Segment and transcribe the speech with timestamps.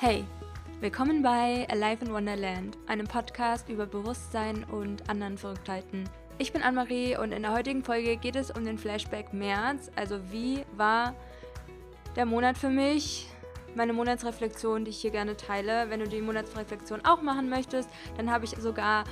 [0.00, 0.24] Hey,
[0.80, 6.08] willkommen bei Alive in Wonderland, einem Podcast über Bewusstsein und anderen Verrücktheiten.
[6.36, 9.90] Ich bin Anne-Marie und in der heutigen Folge geht es um den Flashback März.
[9.94, 11.14] Also wie war
[12.16, 13.28] der Monat für mich?
[13.76, 15.88] Meine Monatsreflexion, die ich hier gerne teile.
[15.88, 19.04] Wenn du die Monatsreflexion auch machen möchtest, dann habe ich sogar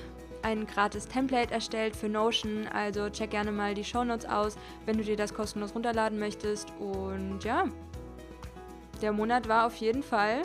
[0.43, 2.67] ein gratis Template erstellt für Notion.
[2.67, 6.73] Also check gerne mal die Shownotes aus, wenn du dir das kostenlos runterladen möchtest.
[6.81, 7.67] Und ja,
[9.01, 10.43] der Monat war auf jeden Fall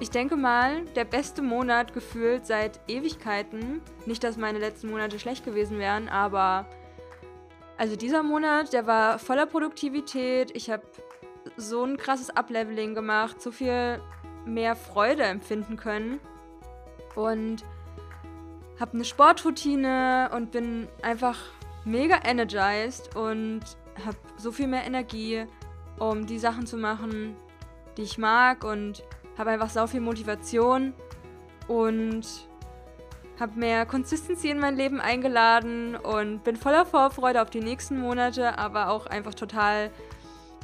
[0.00, 3.82] ich denke mal, der beste Monat gefühlt seit Ewigkeiten.
[4.06, 6.66] Nicht, dass meine letzten Monate schlecht gewesen wären, aber
[7.76, 10.50] also dieser Monat, der war voller Produktivität.
[10.56, 10.82] Ich habe
[11.56, 14.00] so ein krasses Upleveling gemacht, so viel
[14.46, 16.18] mehr Freude empfinden können
[17.14, 17.62] und
[18.78, 21.38] habe eine Sportroutine und bin einfach
[21.84, 23.60] mega energized und
[24.04, 25.44] habe so viel mehr Energie,
[25.98, 27.36] um die Sachen zu machen,
[27.98, 29.04] die ich mag und
[29.40, 30.92] habe einfach so viel Motivation
[31.66, 32.26] und
[33.40, 38.58] habe mehr Consistency in mein Leben eingeladen und bin voller Vorfreude auf die nächsten Monate,
[38.58, 39.90] aber auch einfach total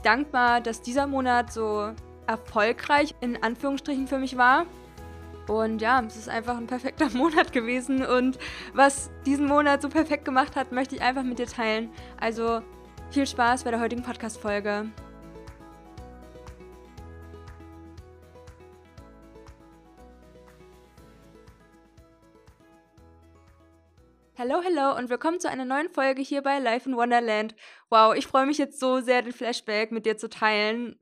[0.03, 1.91] dankbar, dass dieser Monat so
[2.27, 4.67] erfolgreich in Anführungsstrichen für mich war.
[5.49, 8.39] Und ja, es ist einfach ein perfekter Monat gewesen und
[8.75, 11.89] was diesen Monat so perfekt gemacht hat, möchte ich einfach mit dir teilen.
[12.21, 12.61] Also
[13.11, 14.91] viel Spaß bei der heutigen Podcast-Folge.
[24.39, 27.55] Hallo, hallo und willkommen zu einer neuen Folge hier bei Life in Wonderland.
[27.89, 31.01] Wow, ich freue mich jetzt so sehr, den Flashback mit dir zu teilen.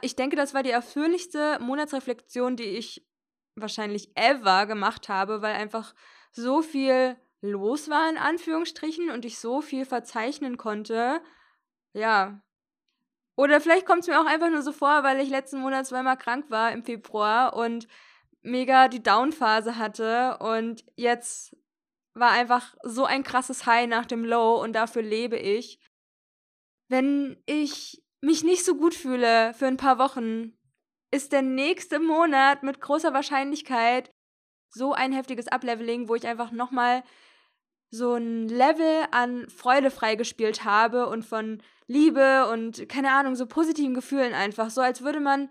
[0.00, 3.06] Ich denke, das war die erfülllichste Monatsreflexion, die ich
[3.54, 5.94] wahrscheinlich ever gemacht habe, weil einfach
[6.32, 11.20] so viel los war in Anführungsstrichen und ich so viel verzeichnen konnte.
[11.92, 12.42] Ja.
[13.36, 16.16] Oder vielleicht kommt es mir auch einfach nur so vor, weil ich letzten Monat zweimal
[16.16, 17.86] krank war im Februar und
[18.40, 21.54] mega die Downphase hatte und jetzt
[22.14, 25.78] war einfach so ein krasses High nach dem Low und dafür lebe ich.
[26.88, 30.56] Wenn ich mich nicht so gut fühle für ein paar Wochen,
[31.10, 34.10] ist der nächste Monat mit großer Wahrscheinlichkeit
[34.70, 37.02] so ein heftiges Upleveling, wo ich einfach nochmal
[37.90, 43.92] so ein Level an Freude freigespielt habe und von Liebe und keine Ahnung, so positiven
[43.92, 44.70] Gefühlen einfach.
[44.70, 45.50] So als würde man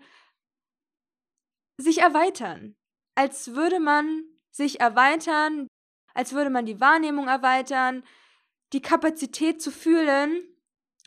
[1.76, 2.74] sich erweitern.
[3.14, 5.68] Als würde man sich erweitern,
[6.14, 8.04] als würde man die Wahrnehmung erweitern,
[8.72, 10.42] die Kapazität zu fühlen.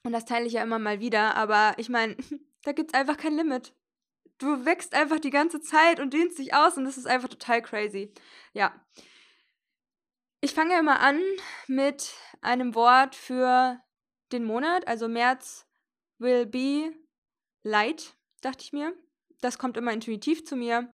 [0.04, 2.16] Und das teile ich ja immer mal wieder, aber ich meine,
[2.64, 3.74] da gibt es einfach kein Limit.
[4.38, 7.62] Du wächst einfach die ganze Zeit und dehnst dich aus und das ist einfach total
[7.62, 8.14] crazy.
[8.54, 8.74] Ja.
[10.42, 11.22] Ich fange immer an
[11.68, 13.80] mit einem Wort für
[14.32, 15.66] den Monat, also März
[16.20, 16.94] will be
[17.64, 18.94] light, dachte ich mir.
[19.42, 20.92] Das kommt immer intuitiv zu mir.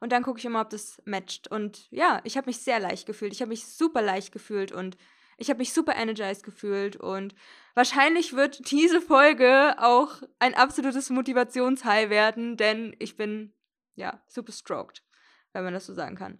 [0.00, 1.48] Und dann gucke ich immer, ob das matcht.
[1.48, 3.32] Und ja, ich habe mich sehr leicht gefühlt.
[3.32, 4.96] Ich habe mich super leicht gefühlt und
[5.36, 6.96] ich habe mich super energized gefühlt.
[6.96, 7.34] Und
[7.74, 13.54] wahrscheinlich wird diese Folge auch ein absolutes Motivationshigh werden, denn ich bin
[13.94, 15.04] ja super stroked,
[15.52, 16.38] wenn man das so sagen kann.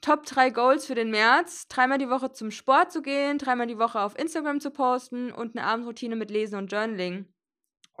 [0.00, 1.68] Top 3 Goals für den März.
[1.68, 5.56] Dreimal die Woche zum Sport zu gehen, dreimal die Woche auf Instagram zu posten und
[5.56, 7.31] eine Abendroutine mit Lesen und Journaling.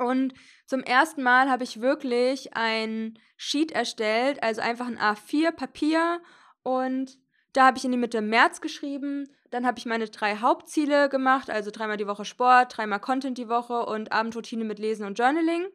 [0.02, 0.34] Und
[0.66, 6.20] zum ersten Mal habe ich wirklich ein Sheet erstellt, also einfach ein A4 Papier
[6.62, 7.18] und
[7.52, 9.28] da habe ich in die Mitte März geschrieben.
[9.50, 13.48] Dann habe ich meine drei Hauptziele gemacht, also dreimal die Woche Sport, dreimal Content die
[13.48, 15.66] Woche und Abendroutine mit Lesen und Journaling.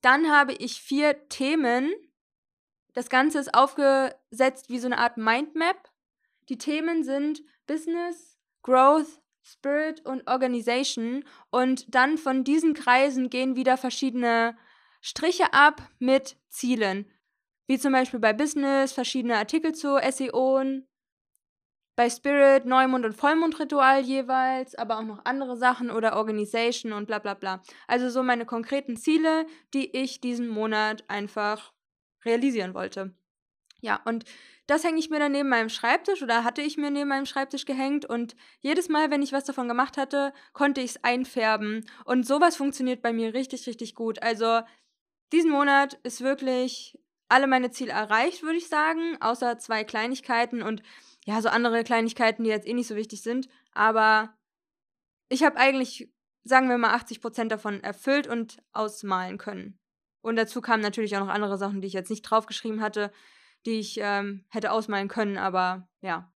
[0.00, 1.92] Dann habe ich vier Themen.
[2.94, 5.90] Das Ganze ist aufgesetzt wie so eine Art Mindmap.
[6.48, 11.24] Die Themen sind Business, Growth, Spirit und Organization.
[11.50, 14.56] Und dann von diesen Kreisen gehen wieder verschiedene
[15.00, 17.10] Striche ab mit Zielen.
[17.66, 20.82] Wie zum Beispiel bei Business verschiedene Artikel zu SEO,
[21.96, 27.18] bei Spirit Neumond- und Vollmondritual jeweils, aber auch noch andere Sachen oder Organisation und bla
[27.18, 27.62] bla bla.
[27.86, 31.72] Also so meine konkreten Ziele, die ich diesen Monat einfach
[32.24, 33.14] realisieren wollte.
[33.80, 34.24] Ja, und
[34.66, 37.64] das hänge ich mir dann neben meinem Schreibtisch oder hatte ich mir neben meinem Schreibtisch
[37.64, 41.84] gehängt und jedes Mal, wenn ich was davon gemacht hatte, konnte ich es einfärben.
[42.04, 44.22] Und sowas funktioniert bei mir richtig, richtig gut.
[44.22, 44.60] Also
[45.32, 46.98] diesen Monat ist wirklich
[47.28, 50.82] alle meine Ziele erreicht, würde ich sagen, außer zwei Kleinigkeiten und
[51.24, 53.48] ja, so andere Kleinigkeiten, die jetzt eh nicht so wichtig sind.
[53.72, 54.34] Aber
[55.28, 56.10] ich habe eigentlich,
[56.44, 59.78] sagen wir mal, 80 Prozent davon erfüllt und ausmalen können.
[60.22, 63.12] Und dazu kamen natürlich auch noch andere Sachen, die ich jetzt nicht draufgeschrieben hatte,
[63.66, 66.32] die ich ähm, hätte ausmalen können, aber ja.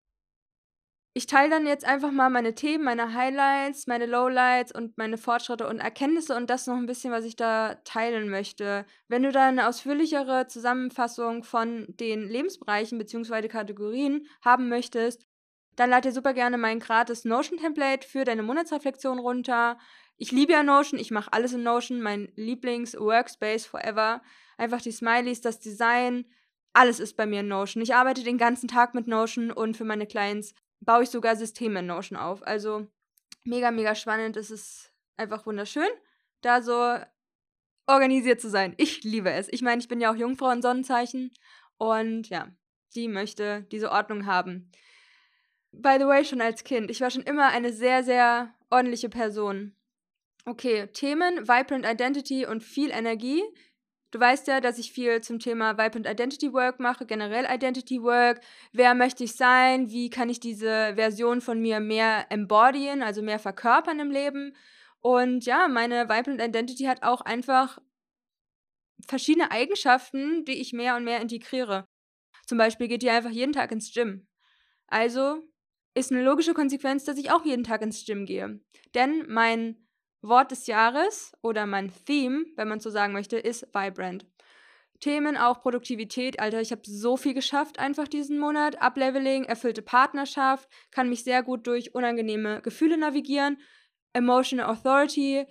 [1.14, 5.68] ich teile dann jetzt einfach mal meine Themen, meine Highlights, meine Lowlights und meine Fortschritte
[5.68, 8.84] und Erkenntnisse und das noch ein bisschen, was ich da teilen möchte.
[9.08, 13.48] Wenn du da eine ausführlichere Zusammenfassung von den Lebensbereichen bzw.
[13.48, 15.26] Kategorien haben möchtest,
[15.76, 19.78] dann lad dir super gerne mein gratis Notion-Template für deine Monatsreflexion runter.
[20.16, 24.22] Ich liebe ja Notion, ich mache alles in Notion, mein Lieblings-Workspace forever.
[24.58, 26.26] Einfach die Smileys, das Design,
[26.72, 27.82] alles ist bei mir in Notion.
[27.82, 31.80] Ich arbeite den ganzen Tag mit Notion und für meine Clients baue ich sogar Systeme
[31.80, 32.46] in Notion auf.
[32.46, 32.86] Also
[33.44, 34.36] mega, mega spannend.
[34.36, 35.88] Es ist einfach wunderschön,
[36.40, 36.96] da so
[37.86, 38.74] organisiert zu sein.
[38.78, 39.48] Ich liebe es.
[39.50, 41.32] Ich meine, ich bin ja auch Jungfrau in Sonnenzeichen
[41.78, 42.48] und ja,
[42.94, 44.70] die möchte diese Ordnung haben.
[45.72, 46.90] By the way, schon als Kind.
[46.90, 49.74] Ich war schon immer eine sehr, sehr ordentliche Person.
[50.44, 53.42] Okay, Themen, Vibrant Identity und viel Energie.
[54.12, 58.42] Du weißt ja, dass ich viel zum Thema Vibrant Identity Work mache, generell Identity Work.
[58.70, 59.90] Wer möchte ich sein?
[59.90, 64.54] Wie kann ich diese Version von mir mehr embodyen, also mehr verkörpern im Leben?
[65.00, 67.78] Und ja, meine Vibrant Identity hat auch einfach
[69.06, 71.86] verschiedene Eigenschaften, die ich mehr und mehr integriere.
[72.46, 74.26] Zum Beispiel geht die einfach jeden Tag ins Gym.
[74.88, 75.42] Also
[75.94, 78.60] ist eine logische Konsequenz, dass ich auch jeden Tag ins Gym gehe.
[78.94, 79.88] Denn mein
[80.22, 84.24] Wort des Jahres oder mein Theme, wenn man so sagen möchte, ist Vibrant.
[85.00, 86.38] Themen auch Produktivität.
[86.38, 88.80] Alter, ich habe so viel geschafft einfach diesen Monat.
[88.80, 93.58] Upleveling, erfüllte Partnerschaft, kann mich sehr gut durch unangenehme Gefühle navigieren.
[94.12, 95.44] Emotional Authority,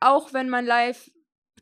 [0.00, 1.10] auch wenn mein Life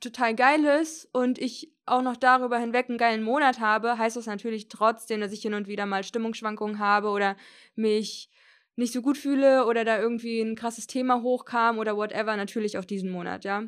[0.01, 4.27] total geil ist und ich auch noch darüber hinweg einen geilen Monat habe, heißt das
[4.27, 7.37] natürlich trotzdem, dass ich hin und wieder mal Stimmungsschwankungen habe oder
[7.77, 8.29] mich
[8.77, 12.85] nicht so gut fühle oder da irgendwie ein krasses Thema hochkam oder whatever, natürlich auch
[12.85, 13.65] diesen Monat, ja.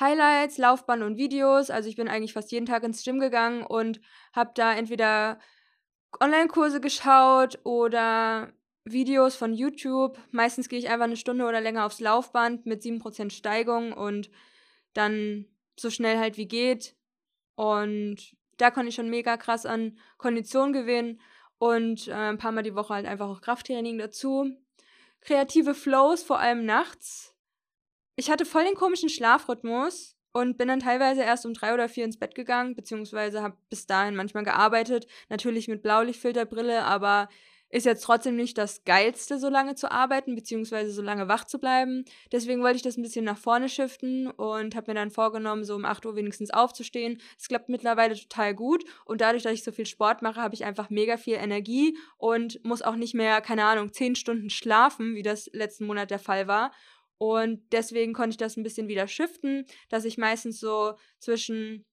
[0.00, 1.70] Highlights, Laufbahn und Videos.
[1.70, 4.00] Also ich bin eigentlich fast jeden Tag ins Gym gegangen und
[4.32, 5.38] habe da entweder
[6.20, 8.52] Online-Kurse geschaut oder
[8.84, 10.18] Videos von YouTube.
[10.30, 14.30] Meistens gehe ich einfach eine Stunde oder länger aufs Laufband mit 7% Steigung und
[14.94, 15.46] dann
[15.78, 16.96] so schnell halt wie geht.
[17.54, 21.20] Und da konnte ich schon mega krass an Kondition gewinnen
[21.64, 24.54] und äh, ein paar Mal die Woche halt einfach auch Krafttraining dazu.
[25.22, 27.34] Kreative Flows, vor allem nachts.
[28.16, 32.04] Ich hatte voll den komischen Schlafrhythmus und bin dann teilweise erst um drei oder vier
[32.04, 37.30] ins Bett gegangen, beziehungsweise habe bis dahin manchmal gearbeitet, natürlich mit Blaulichtfilterbrille, aber
[37.74, 41.58] ist jetzt trotzdem nicht das Geilste, so lange zu arbeiten, beziehungsweise so lange wach zu
[41.58, 42.04] bleiben.
[42.30, 45.74] Deswegen wollte ich das ein bisschen nach vorne shiften und habe mir dann vorgenommen, so
[45.74, 47.20] um 8 Uhr wenigstens aufzustehen.
[47.36, 50.64] Es klappt mittlerweile total gut und dadurch, dass ich so viel Sport mache, habe ich
[50.64, 55.22] einfach mega viel Energie und muss auch nicht mehr, keine Ahnung, 10 Stunden schlafen, wie
[55.22, 56.70] das letzten Monat der Fall war.
[57.18, 61.84] Und deswegen konnte ich das ein bisschen wieder shiften, dass ich meistens so zwischen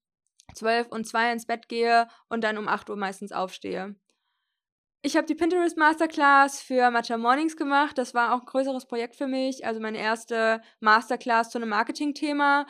[0.53, 3.95] 12 und 2 ins Bett gehe und dann um 8 Uhr meistens aufstehe.
[5.03, 7.97] Ich habe die Pinterest Masterclass für Matcha Mornings gemacht.
[7.97, 9.65] Das war auch ein größeres Projekt für mich.
[9.65, 12.67] Also meine erste Masterclass zu einem Marketing-Thema.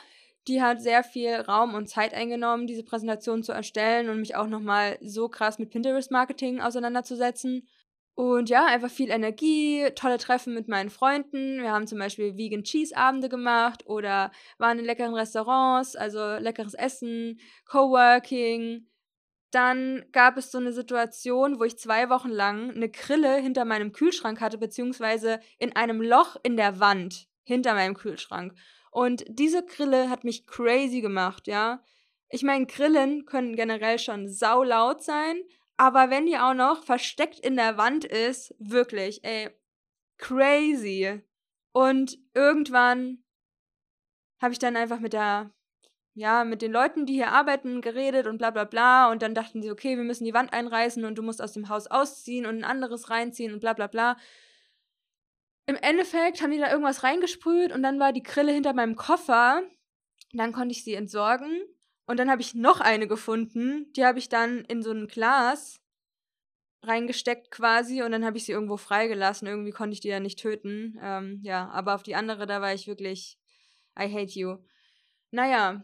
[0.48, 4.48] Die hat sehr viel Raum und Zeit eingenommen, diese Präsentation zu erstellen und mich auch
[4.48, 7.68] nochmal so krass mit Pinterest-Marketing auseinanderzusetzen.
[8.16, 11.62] Und ja, einfach viel Energie, tolle Treffen mit meinen Freunden.
[11.62, 16.76] Wir haben zum Beispiel Vegan Cheese Abende gemacht oder waren in leckeren Restaurants, also leckeres
[16.76, 18.88] Essen, Coworking,
[19.52, 23.92] dann gab es so eine Situation, wo ich zwei Wochen lang eine Grille hinter meinem
[23.92, 28.54] Kühlschrank hatte, beziehungsweise in einem Loch in der Wand hinter meinem Kühlschrank.
[28.92, 31.84] Und diese Grille hat mich crazy gemacht, ja.
[32.30, 35.42] Ich meine, Grillen können generell schon saulaut sein,
[35.78, 39.50] aber wenn die auch noch versteckt in der Wand ist, wirklich, ey,
[40.18, 41.22] crazy.
[41.74, 43.24] Und irgendwann
[44.42, 45.52] habe ich dann einfach mit der
[46.14, 49.10] ja, mit den Leuten, die hier arbeiten, geredet und bla bla bla.
[49.12, 51.70] Und dann dachten sie, okay, wir müssen die Wand einreißen und du musst aus dem
[51.70, 54.18] Haus ausziehen und ein anderes reinziehen und bla bla bla.
[55.68, 59.64] Im Endeffekt haben die da irgendwas reingesprüht und dann war die Grille hinter meinem Koffer.
[60.34, 61.62] Dann konnte ich sie entsorgen.
[62.06, 63.92] Und dann habe ich noch eine gefunden.
[63.94, 65.82] Die habe ich dann in so ein Glas
[66.84, 69.48] reingesteckt quasi und dann habe ich sie irgendwo freigelassen.
[69.48, 71.00] Irgendwie konnte ich die ja nicht töten.
[71.02, 73.38] Ähm, ja, aber auf die andere, da war ich wirklich,
[73.98, 74.58] I hate you.
[75.30, 75.84] Naja,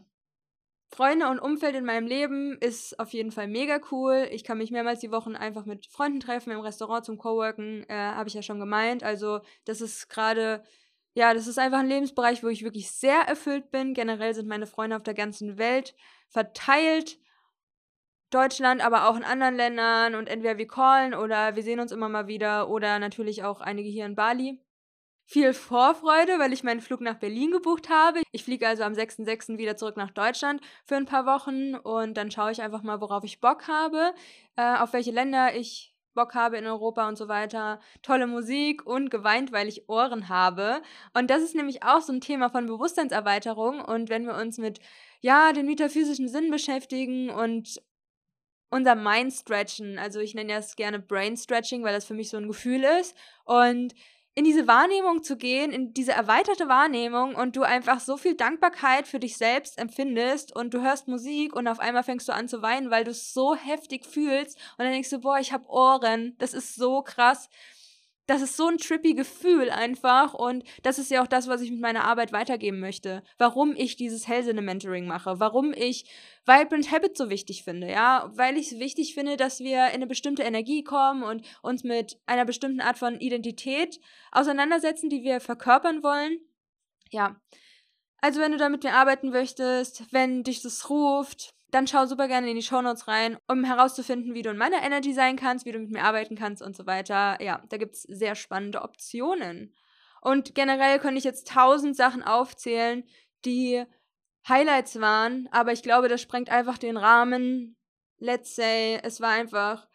[0.90, 4.26] Freunde und Umfeld in meinem Leben ist auf jeden Fall mega cool.
[4.32, 7.94] Ich kann mich mehrmals die Wochen einfach mit Freunden treffen im Restaurant zum Coworken, äh,
[7.94, 9.02] habe ich ja schon gemeint.
[9.02, 10.62] Also das ist gerade,
[11.14, 13.92] ja, das ist einfach ein Lebensbereich, wo ich wirklich sehr erfüllt bin.
[13.92, 15.94] Generell sind meine Freunde auf der ganzen Welt
[16.28, 17.18] verteilt.
[18.30, 22.10] Deutschland, aber auch in anderen Ländern und entweder wir callen oder wir sehen uns immer
[22.10, 24.60] mal wieder oder natürlich auch einige hier in Bali
[25.28, 28.22] viel Vorfreude, weil ich meinen Flug nach Berlin gebucht habe.
[28.32, 29.58] Ich fliege also am 6.6.
[29.58, 33.24] wieder zurück nach Deutschland für ein paar Wochen und dann schaue ich einfach mal, worauf
[33.24, 34.14] ich Bock habe,
[34.56, 39.10] äh, auf welche Länder ich Bock habe in Europa und so weiter, tolle Musik und
[39.10, 40.80] geweint, weil ich Ohren habe.
[41.12, 43.82] Und das ist nämlich auch so ein Thema von Bewusstseinserweiterung.
[43.82, 44.80] Und wenn wir uns mit,
[45.20, 47.82] ja, den metaphysischen Sinn beschäftigen und
[48.70, 52.38] unser Mind stretchen, also ich nenne das gerne Brain Stretching, weil das für mich so
[52.38, 53.14] ein Gefühl ist.
[53.44, 53.92] Und
[54.38, 59.08] in diese Wahrnehmung zu gehen, in diese erweiterte Wahrnehmung und du einfach so viel Dankbarkeit
[59.08, 62.62] für dich selbst empfindest und du hörst Musik und auf einmal fängst du an zu
[62.62, 66.36] weinen, weil du es so heftig fühlst und dann denkst du, boah, ich habe Ohren,
[66.38, 67.48] das ist so krass
[68.28, 71.70] das ist so ein trippy Gefühl einfach und das ist ja auch das, was ich
[71.70, 73.22] mit meiner Arbeit weitergeben möchte.
[73.38, 76.04] Warum ich dieses Hellsinne-Mentoring mache, warum ich
[76.44, 80.06] Vibrant Habit so wichtig finde, ja, weil ich es wichtig finde, dass wir in eine
[80.06, 83.98] bestimmte Energie kommen und uns mit einer bestimmten Art von Identität
[84.30, 86.38] auseinandersetzen, die wir verkörpern wollen.
[87.10, 87.40] Ja.
[88.20, 92.28] Also wenn du da mit mir arbeiten möchtest, wenn dich das ruft, dann schau super
[92.28, 95.72] gerne in die Shownotes rein, um herauszufinden, wie du in meiner Energy sein kannst, wie
[95.72, 97.42] du mit mir arbeiten kannst und so weiter.
[97.42, 99.74] Ja, da gibt es sehr spannende Optionen.
[100.20, 103.04] Und generell könnte ich jetzt tausend Sachen aufzählen,
[103.44, 103.84] die
[104.48, 107.76] Highlights waren, aber ich glaube, das sprengt einfach den Rahmen.
[108.18, 109.86] Let's say, es war einfach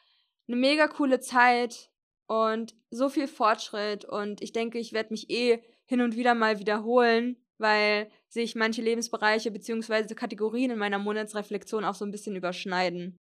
[0.48, 1.90] eine mega coole Zeit
[2.28, 6.60] und so viel Fortschritt und ich denke, ich werde mich eh hin und wieder mal
[6.60, 10.14] wiederholen, weil sich manche Lebensbereiche bzw.
[10.14, 13.18] Kategorien in meiner Monatsreflexion auch so ein bisschen überschneiden.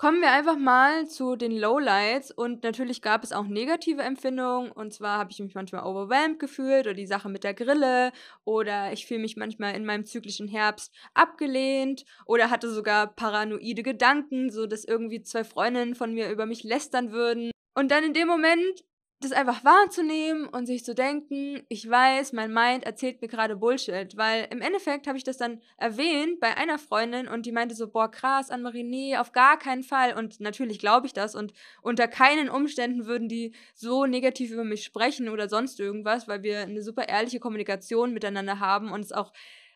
[0.00, 4.94] Kommen wir einfach mal zu den Lowlights und natürlich gab es auch negative Empfindungen und
[4.94, 8.10] zwar habe ich mich manchmal overwhelmed gefühlt oder die Sache mit der Grille
[8.44, 14.50] oder ich fühle mich manchmal in meinem zyklischen Herbst abgelehnt oder hatte sogar paranoide Gedanken,
[14.50, 17.50] so dass irgendwie zwei Freundinnen von mir über mich lästern würden.
[17.74, 18.82] Und dann in dem Moment
[19.20, 24.16] das einfach wahrzunehmen und sich zu denken, ich weiß, mein Mind erzählt mir gerade Bullshit,
[24.16, 27.88] weil im Endeffekt habe ich das dann erwähnt bei einer Freundin und die meinte so,
[27.88, 30.16] boah, krass, Anne-Marie, nee, auf gar keinen Fall.
[30.16, 31.34] Und natürlich glaube ich das.
[31.34, 36.42] Und unter keinen Umständen würden die so negativ über mich sprechen oder sonst irgendwas, weil
[36.42, 39.34] wir eine super ehrliche Kommunikation miteinander haben und es auch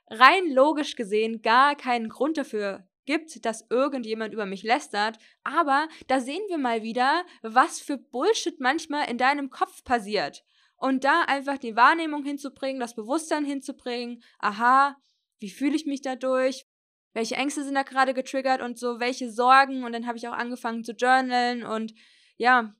[0.08, 6.20] rein logisch gesehen gar keinen Grund dafür gibt, dass irgendjemand über mich lästert, aber da
[6.20, 10.44] sehen wir mal wieder, was für Bullshit manchmal in deinem Kopf passiert.
[10.76, 14.96] Und da einfach die Wahrnehmung hinzubringen, das Bewusstsein hinzubringen, aha,
[15.38, 16.66] wie fühle ich mich dadurch?
[17.12, 19.84] Welche Ängste sind da gerade getriggert und so, welche Sorgen?
[19.84, 21.94] Und dann habe ich auch angefangen zu journalen und
[22.36, 22.74] ja,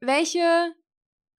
[0.00, 0.74] welche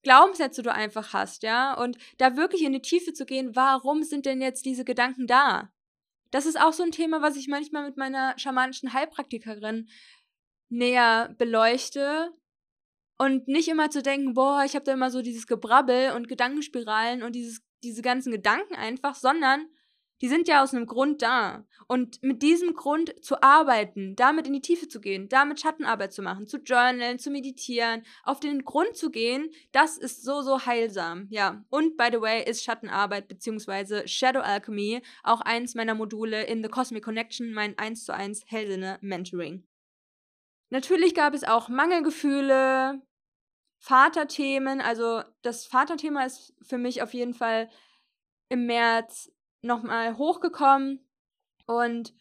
[0.03, 1.73] Glaubenssätze du einfach hast, ja?
[1.73, 5.71] Und da wirklich in die Tiefe zu gehen, warum sind denn jetzt diese Gedanken da?
[6.31, 9.89] Das ist auch so ein Thema, was ich manchmal mit meiner schamanischen Heilpraktikerin
[10.69, 12.31] näher beleuchte.
[13.19, 17.23] Und nicht immer zu denken, boah, ich habe da immer so dieses Gebrabbel und Gedankenspiralen
[17.23, 19.65] und dieses, diese ganzen Gedanken einfach, sondern
[20.21, 21.65] die sind ja aus einem Grund da.
[21.87, 26.21] Und mit diesem Grund zu arbeiten, damit in die Tiefe zu gehen, damit Schattenarbeit zu
[26.21, 31.27] machen, zu journalen, zu meditieren, auf den Grund zu gehen, das ist so, so heilsam.
[31.29, 31.63] Ja.
[31.69, 34.07] Und by the way, ist Schattenarbeit bzw.
[34.07, 38.97] Shadow Alchemy auch eins meiner Module in The Cosmic Connection, mein 1 zu 1 Hellsinne
[39.01, 39.65] Mentoring.
[40.69, 43.01] Natürlich gab es auch Mangelgefühle,
[43.79, 44.81] Vaterthemen.
[44.81, 47.69] Also das Vaterthema ist für mich auf jeden Fall
[48.49, 49.31] im März
[49.67, 51.07] nochmal hochgekommen
[51.67, 52.13] und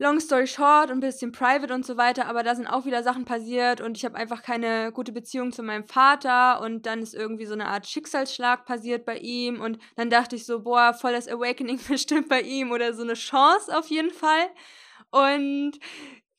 [0.00, 3.26] long story short, ein bisschen private und so weiter, aber da sind auch wieder Sachen
[3.26, 7.44] passiert und ich habe einfach keine gute Beziehung zu meinem Vater und dann ist irgendwie
[7.44, 11.28] so eine Art Schicksalsschlag passiert bei ihm und dann dachte ich so, boah, voll das
[11.28, 14.48] Awakening bestimmt bei ihm oder so eine Chance auf jeden Fall
[15.10, 15.78] und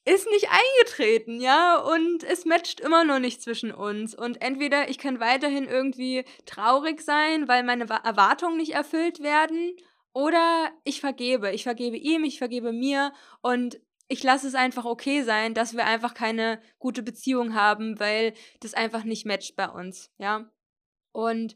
[0.03, 4.15] ist nicht eingetreten, ja, und es matcht immer noch nicht zwischen uns.
[4.15, 9.75] Und entweder ich kann weiterhin irgendwie traurig sein, weil meine Erwartungen nicht erfüllt werden,
[10.13, 11.51] oder ich vergebe.
[11.51, 15.85] Ich vergebe ihm, ich vergebe mir und ich lasse es einfach okay sein, dass wir
[15.85, 20.51] einfach keine gute Beziehung haben, weil das einfach nicht matcht bei uns, ja.
[21.13, 21.55] Und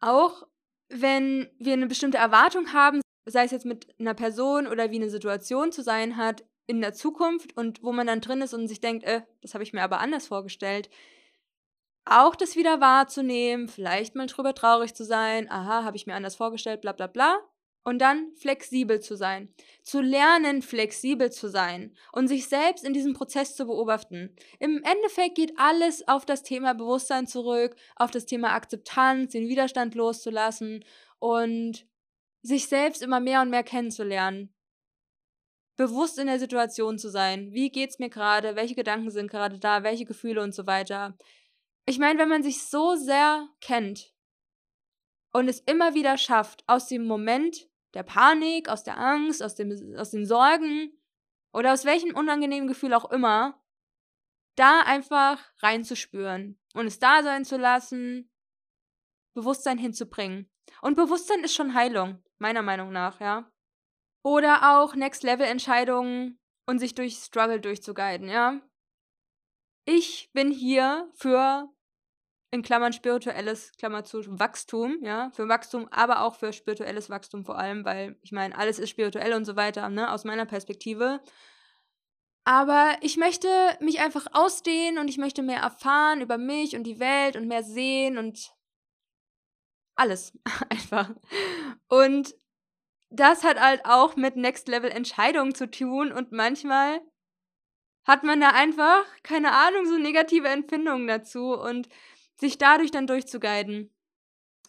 [0.00, 0.46] auch
[0.88, 5.10] wenn wir eine bestimmte Erwartung haben, sei es jetzt mit einer Person oder wie eine
[5.10, 8.80] Situation zu sein hat in der Zukunft und wo man dann drin ist und sich
[8.80, 10.90] denkt, äh, das habe ich mir aber anders vorgestellt,
[12.06, 16.36] auch das wieder wahrzunehmen, vielleicht mal drüber traurig zu sein, aha, habe ich mir anders
[16.36, 17.40] vorgestellt, bla bla bla.
[17.82, 19.54] Und dann flexibel zu sein.
[19.84, 24.34] Zu lernen, flexibel zu sein und sich selbst in diesem Prozess zu beobachten.
[24.58, 29.94] Im Endeffekt geht alles auf das Thema Bewusstsein zurück, auf das Thema Akzeptanz, den Widerstand
[29.94, 30.84] loszulassen
[31.20, 31.86] und
[32.42, 34.52] sich selbst immer mehr und mehr kennenzulernen.
[35.76, 37.52] Bewusst in der Situation zu sein.
[37.52, 38.56] Wie geht's mir gerade?
[38.56, 39.84] Welche Gedanken sind gerade da?
[39.84, 41.16] Welche Gefühle und so weiter
[41.86, 44.12] ich meine, wenn man sich so sehr kennt
[45.32, 49.96] und es immer wieder schafft, aus dem Moment der Panik, aus der Angst, aus, dem,
[49.96, 50.92] aus den Sorgen
[51.52, 53.62] oder aus welchem unangenehmen Gefühl auch immer,
[54.56, 58.30] da einfach reinzuspüren und es da sein zu lassen,
[59.34, 60.50] Bewusstsein hinzubringen.
[60.82, 63.50] Und Bewusstsein ist schon Heilung, meiner Meinung nach, ja.
[64.24, 68.60] Oder auch Next-Level-Entscheidungen und sich durch Struggle durchzuguiden, ja.
[69.84, 71.72] Ich bin hier für
[72.56, 77.58] in Klammern spirituelles, Klammer zu, Wachstum, ja, für Wachstum, aber auch für spirituelles Wachstum vor
[77.58, 81.20] allem, weil ich meine, alles ist spirituell und so weiter, ne, aus meiner Perspektive.
[82.44, 83.48] Aber ich möchte
[83.80, 87.62] mich einfach ausdehnen und ich möchte mehr erfahren über mich und die Welt und mehr
[87.62, 88.52] sehen und
[89.96, 90.32] alles
[90.70, 91.10] einfach.
[91.88, 92.34] Und
[93.10, 97.00] das hat halt auch mit Next Level Entscheidungen zu tun und manchmal
[98.06, 101.88] hat man da einfach, keine Ahnung, so negative Empfindungen dazu und
[102.36, 103.90] sich dadurch dann durchzuguiden.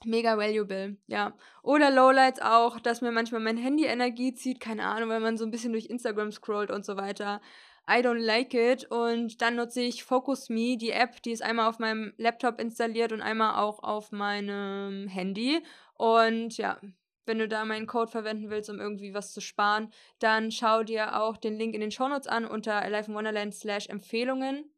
[0.06, 1.36] Mega valuable, ja.
[1.64, 5.46] Oder Lowlights auch, dass mir manchmal mein Handy Energie zieht, keine Ahnung, wenn man so
[5.46, 7.42] ein bisschen durch Instagram scrollt und so weiter.
[7.90, 8.86] I don't like it.
[8.92, 13.12] Und dann nutze ich Focus Me, die App, die ist einmal auf meinem Laptop installiert
[13.12, 15.64] und einmal auch auf meinem Handy.
[15.96, 16.80] Und ja,
[17.26, 21.20] wenn du da meinen Code verwenden willst, um irgendwie was zu sparen, dann schau dir
[21.22, 24.70] auch den Link in den Shownotes an unter Alive in Wonderland slash Empfehlungen.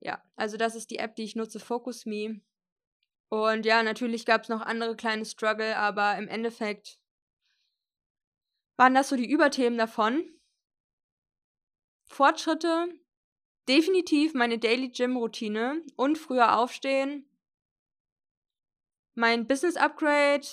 [0.00, 2.40] Ja, also das ist die App, die ich nutze, Focus Me.
[3.28, 6.98] Und ja, natürlich gab es noch andere kleine Struggle, aber im Endeffekt
[8.76, 10.24] waren das so die Überthemen davon.
[12.06, 12.88] Fortschritte,
[13.68, 17.28] definitiv meine Daily Gym Routine und früher aufstehen.
[19.14, 20.46] Mein Business Upgrade,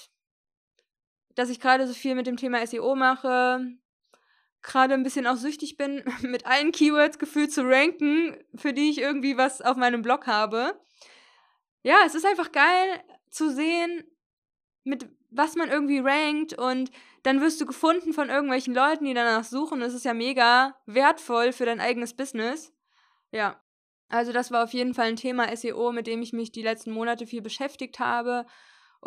[1.35, 3.77] dass ich gerade so viel mit dem Thema SEO mache,
[4.67, 8.99] gerade ein bisschen auch süchtig bin, mit allen Keywords gefühlt zu ranken, für die ich
[8.99, 10.79] irgendwie was auf meinem Blog habe.
[11.81, 14.03] Ja, es ist einfach geil zu sehen,
[14.83, 16.91] mit was man irgendwie rankt und
[17.23, 19.79] dann wirst du gefunden von irgendwelchen Leuten, die danach suchen.
[19.79, 22.73] Das ist ja mega wertvoll für dein eigenes Business.
[23.31, 23.61] Ja.
[24.09, 26.91] Also das war auf jeden Fall ein Thema SEO, mit dem ich mich die letzten
[26.91, 28.45] Monate viel beschäftigt habe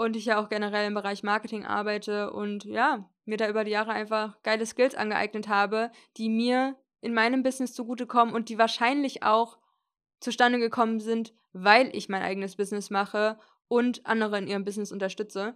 [0.00, 3.72] und ich ja auch generell im Bereich Marketing arbeite und ja, mir da über die
[3.72, 9.24] Jahre einfach geile Skills angeeignet habe, die mir in meinem Business zugutekommen und die wahrscheinlich
[9.24, 9.58] auch
[10.18, 15.54] zustande gekommen sind, weil ich mein eigenes Business mache und andere in ihrem Business unterstütze.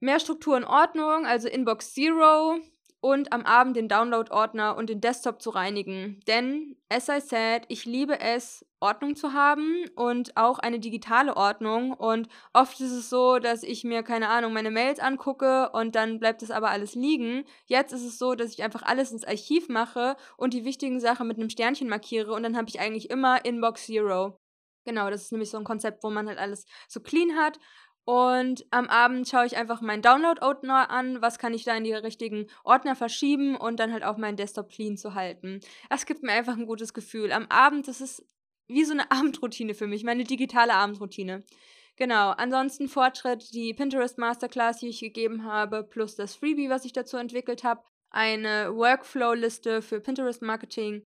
[0.00, 2.58] Mehr Struktur und Ordnung, also Inbox Zero
[3.02, 6.20] und am Abend den Download-Ordner und den Desktop zu reinigen.
[6.28, 11.92] Denn, as I said, ich liebe es, Ordnung zu haben und auch eine digitale Ordnung.
[11.92, 16.20] Und oft ist es so, dass ich mir, keine Ahnung, meine Mails angucke und dann
[16.20, 17.44] bleibt es aber alles liegen.
[17.66, 21.26] Jetzt ist es so, dass ich einfach alles ins Archiv mache und die wichtigen Sachen
[21.26, 24.36] mit einem Sternchen markiere und dann habe ich eigentlich immer Inbox Zero.
[24.84, 27.58] Genau, das ist nämlich so ein Konzept, wo man halt alles so clean hat
[28.04, 31.92] und am Abend schaue ich einfach meinen Download-Ordner an, was kann ich da in die
[31.92, 35.60] richtigen Ordner verschieben und dann halt auch meinen Desktop clean zu halten.
[35.88, 37.30] Das gibt mir einfach ein gutes Gefühl.
[37.32, 38.26] Am Abend, das ist
[38.66, 41.44] wie so eine Abendroutine für mich, meine digitale Abendroutine.
[41.96, 46.92] Genau, ansonsten Fortschritt, die Pinterest Masterclass, die ich gegeben habe, plus das Freebie, was ich
[46.92, 51.04] dazu entwickelt habe, eine Workflow-Liste für Pinterest Marketing,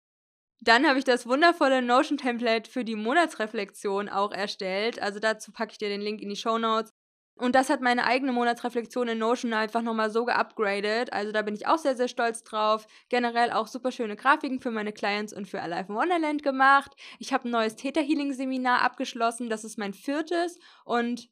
[0.63, 5.01] dann habe ich das wundervolle Notion-Template für die Monatsreflexion auch erstellt.
[5.01, 6.91] Also dazu packe ich dir den Link in die Show Notes.
[7.35, 11.11] Und das hat meine eigene Monatsreflexion in Notion einfach nochmal so geupgradet.
[11.11, 12.87] Also da bin ich auch sehr, sehr stolz drauf.
[13.09, 16.93] Generell auch super schöne Grafiken für meine Clients und für Alive in Wonderland gemacht.
[17.19, 19.49] Ich habe ein neues Theta Healing Seminar abgeschlossen.
[19.49, 20.59] Das ist mein viertes.
[20.85, 21.29] Und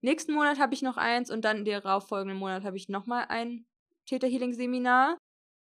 [0.00, 3.66] nächsten Monat habe ich noch eins und dann den darauffolgenden Monat habe ich nochmal ein
[4.06, 5.18] Theta Healing Seminar.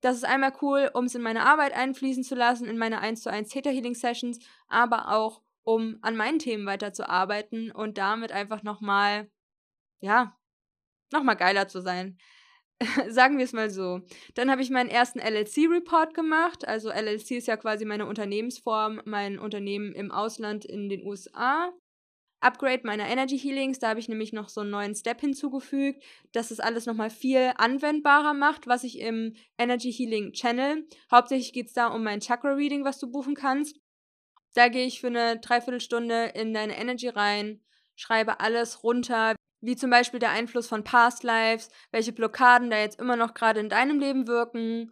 [0.06, 3.24] Das ist einmal cool, um es in meine Arbeit einfließen zu lassen, in meine 1
[3.24, 4.38] zu 1 Theta Healing Sessions,
[4.68, 9.32] aber auch um an meinen Themen weiterzuarbeiten und damit einfach nochmal,
[10.02, 10.38] ja,
[11.12, 12.20] nochmal geiler zu sein.
[13.10, 14.02] Sagen wir es mal so.
[14.36, 16.68] Dann habe ich meinen ersten LLC-Report gemacht.
[16.68, 21.74] Also LLC ist ja quasi meine Unternehmensform, mein Unternehmen im Ausland in den USA.
[22.46, 23.80] Upgrade meiner Energy Healings.
[23.80, 27.52] Da habe ich nämlich noch so einen neuen Step hinzugefügt, dass es alles nochmal viel
[27.58, 30.88] anwendbarer macht, was ich im Energy Healing Channel.
[31.12, 33.80] Hauptsächlich geht es da um mein Chakra Reading, was du buchen kannst.
[34.54, 37.62] Da gehe ich für eine Dreiviertelstunde in deine Energy rein,
[37.96, 43.00] schreibe alles runter, wie zum Beispiel der Einfluss von Past Lives, welche Blockaden da jetzt
[43.00, 44.92] immer noch gerade in deinem Leben wirken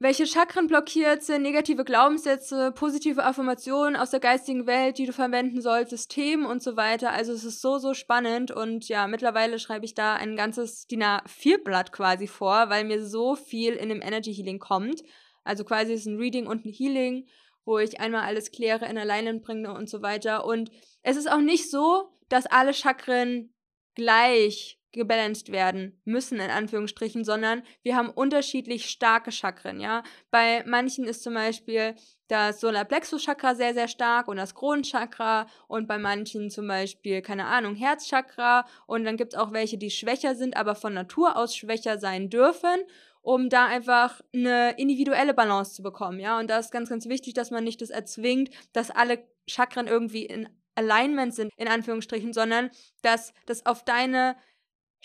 [0.00, 5.60] welche Chakren blockiert sind, negative Glaubenssätze, positive Affirmationen aus der geistigen Welt, die du verwenden
[5.60, 7.12] solltest, Themen und so weiter.
[7.12, 11.02] Also es ist so, so spannend und ja, mittlerweile schreibe ich da ein ganzes DIN
[11.04, 15.02] A4-Blatt quasi vor, weil mir so viel in dem Energy Healing kommt.
[15.44, 17.28] Also quasi ist ein Reading und ein Healing,
[17.64, 20.44] wo ich einmal alles kläre, in Alignment bringe und so weiter.
[20.44, 20.70] Und
[21.02, 23.54] es ist auch nicht so, dass alle Chakren
[23.94, 30.02] gleich gebalanced werden müssen, in Anführungsstrichen, sondern wir haben unterschiedlich starke Chakren, ja.
[30.30, 31.94] Bei manchen ist zum Beispiel
[32.28, 37.74] das Solarplexus-Chakra sehr, sehr stark und das Kronenchakra und bei manchen zum Beispiel, keine Ahnung,
[37.74, 41.98] Herzchakra und dann gibt es auch welche, die schwächer sind, aber von Natur aus schwächer
[41.98, 42.80] sein dürfen
[43.24, 46.38] um da einfach eine individuelle Balance zu bekommen, ja.
[46.38, 50.26] Und da ist ganz, ganz wichtig, dass man nicht das erzwingt, dass alle Chakren irgendwie
[50.26, 52.70] in Alignment sind, in Anführungsstrichen, sondern
[53.02, 54.36] dass das auf deine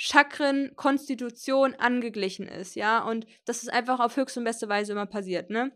[0.01, 5.49] Chakrenkonstitution angeglichen ist, ja, und das ist einfach auf höchste und beste Weise immer passiert,
[5.49, 5.73] ne?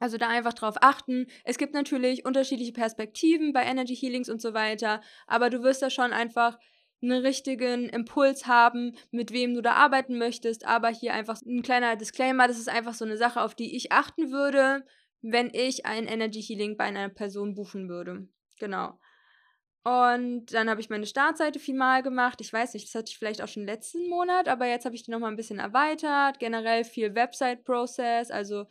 [0.00, 1.26] Also da einfach drauf achten.
[1.44, 5.90] Es gibt natürlich unterschiedliche Perspektiven bei Energy Healings und so weiter, aber du wirst da
[5.90, 6.58] schon einfach
[7.00, 10.66] einen richtigen Impuls haben, mit wem du da arbeiten möchtest.
[10.66, 13.92] Aber hier einfach ein kleiner Disclaimer, das ist einfach so eine Sache, auf die ich
[13.92, 14.84] achten würde,
[15.22, 18.26] wenn ich ein Energy Healing bei einer Person buchen würde.
[18.58, 18.98] Genau.
[19.82, 22.40] Und dann habe ich meine Startseite final gemacht.
[22.40, 25.04] Ich weiß nicht, das hatte ich vielleicht auch schon letzten Monat, aber jetzt habe ich
[25.04, 26.38] die nochmal ein bisschen erweitert.
[26.38, 28.66] Generell viel Website-Process, also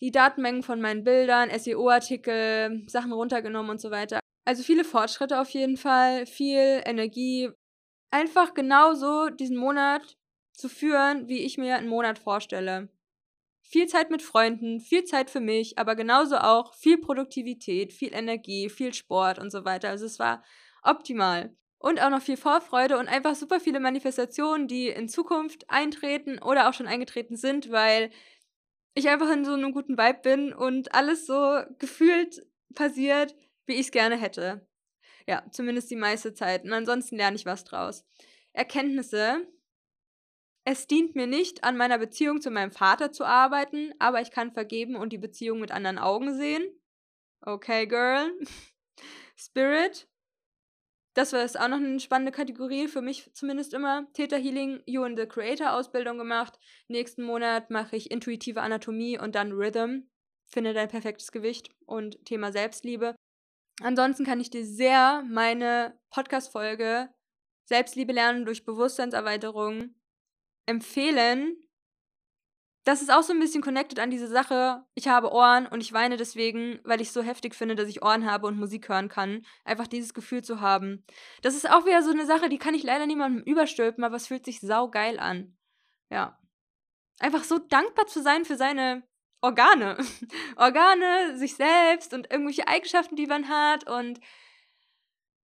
[0.00, 4.20] die Datenmengen von meinen Bildern, SEO-Artikel, Sachen runtergenommen und so weiter.
[4.44, 7.50] Also viele Fortschritte auf jeden Fall, viel Energie.
[8.10, 10.16] Einfach genauso diesen Monat
[10.52, 12.88] zu führen, wie ich mir einen Monat vorstelle
[13.68, 18.70] viel Zeit mit Freunden, viel Zeit für mich, aber genauso auch viel Produktivität, viel Energie,
[18.70, 19.90] viel Sport und so weiter.
[19.90, 20.42] Also es war
[20.82, 21.54] optimal.
[21.80, 26.68] Und auch noch viel Vorfreude und einfach super viele Manifestationen, die in Zukunft eintreten oder
[26.68, 28.10] auch schon eingetreten sind, weil
[28.94, 33.80] ich einfach in so einem guten Vibe bin und alles so gefühlt passiert, wie ich
[33.86, 34.66] es gerne hätte.
[35.28, 36.64] Ja, zumindest die meiste Zeit.
[36.64, 38.04] Und ansonsten lerne ich was draus.
[38.54, 39.46] Erkenntnisse,
[40.70, 44.52] es dient mir nicht, an meiner Beziehung zu meinem Vater zu arbeiten, aber ich kann
[44.52, 46.62] vergeben und die Beziehung mit anderen Augen sehen.
[47.40, 48.30] Okay, Girl.
[49.38, 50.06] Spirit.
[51.14, 54.12] Das war jetzt auch noch eine spannende Kategorie, für mich zumindest immer.
[54.12, 56.58] Theta Healing, You and the Creator Ausbildung gemacht.
[56.86, 60.10] Nächsten Monat mache ich intuitive Anatomie und dann Rhythm.
[60.48, 63.16] Finde dein perfektes Gewicht und Thema Selbstliebe.
[63.80, 67.08] Ansonsten kann ich dir sehr meine Podcast-Folge
[67.64, 69.94] Selbstliebe lernen durch Bewusstseinserweiterung
[70.68, 71.56] empfehlen.
[72.84, 74.82] Das ist auch so ein bisschen connected an diese Sache.
[74.94, 78.30] Ich habe Ohren und ich weine deswegen, weil ich so heftig finde, dass ich Ohren
[78.30, 79.44] habe und Musik hören kann.
[79.64, 81.04] Einfach dieses Gefühl zu haben.
[81.42, 84.28] Das ist auch wieder so eine Sache, die kann ich leider niemandem überstülpen, aber es
[84.28, 85.56] fühlt sich saugeil an.
[86.10, 86.38] Ja.
[87.18, 89.02] Einfach so dankbar zu sein für seine
[89.42, 89.98] Organe.
[90.56, 94.18] Organe, sich selbst und irgendwelche Eigenschaften, die man hat und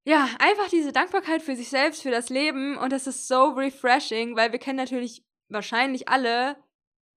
[0.05, 4.37] ja, einfach diese Dankbarkeit für sich selbst, für das Leben und das ist so refreshing,
[4.37, 6.57] weil wir kennen natürlich wahrscheinlich alle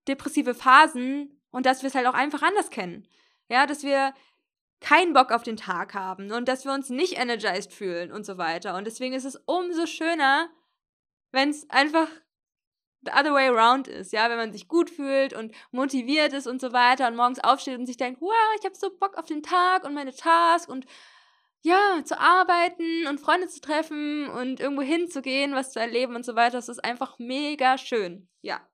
[0.07, 3.07] depressive Phasen und dass wir es halt auch einfach anders kennen.
[3.49, 4.13] Ja, dass wir
[4.79, 8.37] keinen Bock auf den Tag haben und dass wir uns nicht energized fühlen und so
[8.37, 8.75] weiter.
[8.75, 10.49] Und deswegen ist es umso schöner,
[11.31, 12.07] wenn es einfach
[13.01, 16.61] the other way around ist, ja, wenn man sich gut fühlt und motiviert ist und
[16.61, 19.43] so weiter und morgens aufsteht und sich denkt, wow, ich habe so Bock auf den
[19.43, 20.85] Tag und meine Task und
[21.63, 26.35] ja, zu arbeiten und Freunde zu treffen und irgendwo hinzugehen, was zu erleben und so
[26.35, 26.57] weiter.
[26.57, 28.29] Das ist einfach mega schön.
[28.41, 28.67] Ja.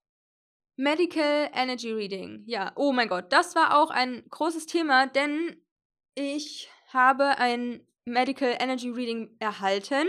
[0.75, 2.43] Medical Energy Reading.
[2.45, 5.61] Ja, oh mein Gott, das war auch ein großes Thema, denn
[6.15, 10.07] ich habe ein Medical Energy Reading erhalten.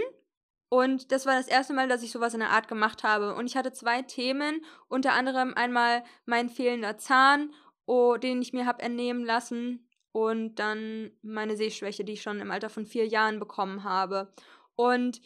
[0.70, 3.34] Und das war das erste Mal, dass ich sowas in der Art gemacht habe.
[3.34, 7.52] Und ich hatte zwei Themen, unter anderem einmal mein fehlender Zahn,
[7.86, 12.52] oh, den ich mir habe entnehmen lassen und dann meine Sehschwäche, die ich schon im
[12.52, 14.32] Alter von vier Jahren bekommen habe.
[14.76, 15.20] Und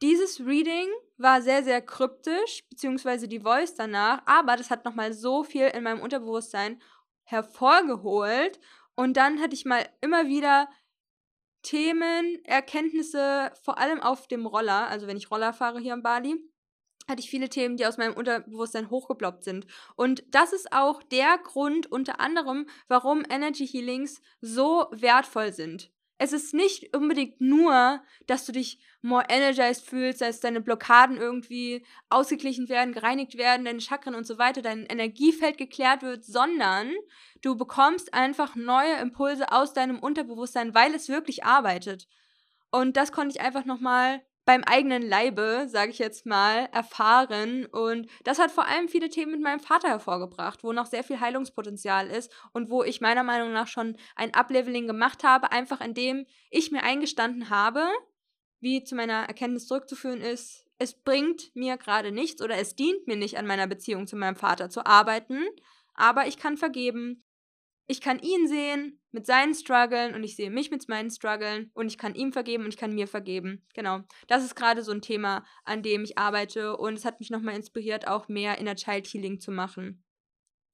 [0.00, 5.42] dieses Reading war sehr, sehr kryptisch, beziehungsweise die Voice danach, aber das hat nochmal so
[5.42, 6.80] viel in meinem Unterbewusstsein
[7.24, 8.60] hervorgeholt.
[8.94, 10.68] Und dann hatte ich mal immer wieder
[11.62, 16.36] Themen, Erkenntnisse, vor allem auf dem Roller, also wenn ich Roller fahre hier in Bali,
[17.08, 19.66] hatte ich viele Themen, die aus meinem Unterbewusstsein hochgeploppt sind.
[19.96, 25.90] Und das ist auch der Grund unter anderem, warum Energy Healings so wertvoll sind.
[26.18, 31.84] Es ist nicht unbedingt nur, dass du dich more energized fühlst, dass deine Blockaden irgendwie
[32.10, 36.92] ausgeglichen werden, gereinigt werden, deine Chakren und so weiter, dein Energiefeld geklärt wird, sondern
[37.40, 42.06] du bekommst einfach neue Impulse aus deinem Unterbewusstsein, weil es wirklich arbeitet.
[42.70, 47.64] Und das konnte ich einfach nochmal beim eigenen Leibe, sage ich jetzt mal, erfahren.
[47.64, 51.20] Und das hat vor allem viele Themen mit meinem Vater hervorgebracht, wo noch sehr viel
[51.20, 56.26] Heilungspotenzial ist und wo ich meiner Meinung nach schon ein Upleveling gemacht habe, einfach indem
[56.50, 57.88] ich mir eingestanden habe,
[58.60, 63.16] wie zu meiner Erkenntnis zurückzuführen ist, es bringt mir gerade nichts oder es dient mir
[63.16, 65.46] nicht an meiner Beziehung zu meinem Vater zu arbeiten,
[65.94, 67.24] aber ich kann vergeben
[67.86, 71.88] ich kann ihn sehen mit seinen Struggeln und ich sehe mich mit meinen Struggeln und
[71.88, 73.66] ich kann ihm vergeben und ich kann mir vergeben.
[73.74, 74.00] Genau.
[74.28, 77.56] Das ist gerade so ein Thema, an dem ich arbeite und es hat mich nochmal
[77.56, 80.02] inspiriert, auch mehr Inner Child Healing zu machen.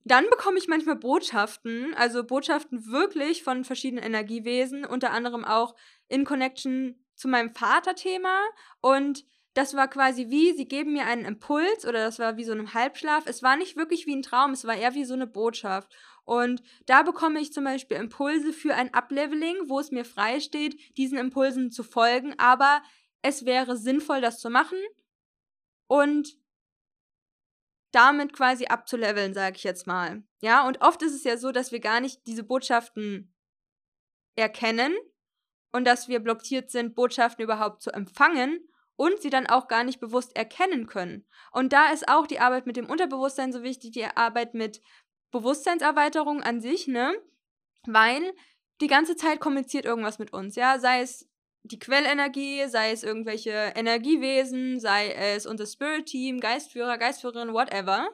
[0.04, 5.74] Dann bekomme ich manchmal Botschaften, also Botschaften wirklich von verschiedenen Energiewesen, unter anderem auch
[6.08, 8.40] in Connection zu meinem Vaterthema
[8.80, 12.52] und das war quasi wie, sie geben mir einen Impuls oder das war wie so
[12.52, 13.24] ein Halbschlaf.
[13.26, 15.92] Es war nicht wirklich wie ein Traum, es war eher wie so eine Botschaft.
[16.28, 20.78] Und da bekomme ich zum Beispiel Impulse für ein Upleveling, wo es mir frei steht,
[20.98, 22.82] diesen Impulsen zu folgen, aber
[23.22, 24.76] es wäre sinnvoll, das zu machen
[25.86, 26.36] und
[27.92, 30.22] damit quasi abzuleveln, sage ich jetzt mal.
[30.42, 33.34] Ja, und oft ist es ja so, dass wir gar nicht diese Botschaften
[34.36, 34.94] erkennen
[35.72, 39.98] und dass wir blockiert sind, Botschaften überhaupt zu empfangen und sie dann auch gar nicht
[39.98, 41.26] bewusst erkennen können.
[41.52, 44.82] Und da ist auch die Arbeit mit dem Unterbewusstsein so wichtig, die Arbeit mit
[45.30, 47.14] Bewusstseinserweiterung an sich, ne?
[47.86, 48.34] Weil
[48.80, 51.28] die ganze Zeit kommuniziert irgendwas mit uns, ja, sei es
[51.64, 58.08] die Quellenergie, sei es irgendwelche Energiewesen, sei es unser Spirit Team, Geistführer, Geistführerin, whatever.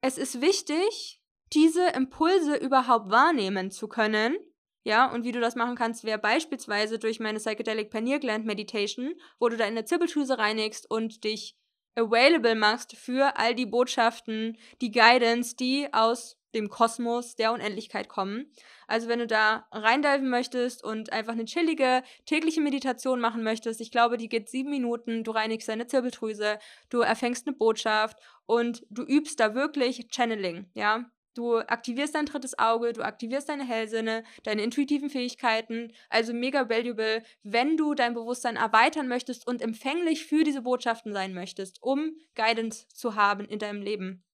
[0.00, 1.20] Es ist wichtig,
[1.52, 4.36] diese Impulse überhaupt wahrnehmen zu können.
[4.84, 9.14] Ja, und wie du das machen kannst, wäre beispielsweise durch meine Psychedelic Pineal Gland Meditation,
[9.38, 11.56] wo du deine Zirbeldrüse reinigst und dich
[11.94, 18.50] available machst für all die Botschaften, die Guidance, die aus dem Kosmos der Unendlichkeit kommen.
[18.86, 23.90] Also wenn du da reindiven möchtest und einfach eine chillige tägliche Meditation machen möchtest, ich
[23.90, 26.58] glaube, die geht sieben Minuten, du reinigst deine Zirbeldrüse,
[26.90, 31.06] du erfängst eine Botschaft und du übst da wirklich Channeling, ja.
[31.34, 35.92] Du aktivierst dein drittes Auge, du aktivierst deine Hellsinne, deine intuitiven Fähigkeiten.
[36.10, 41.32] Also mega valuable, wenn du dein Bewusstsein erweitern möchtest und empfänglich für diese Botschaften sein
[41.32, 44.24] möchtest, um Guidance zu haben in deinem Leben.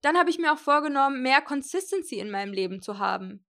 [0.00, 3.44] Dann habe ich mir auch vorgenommen, mehr Consistency in meinem Leben zu haben.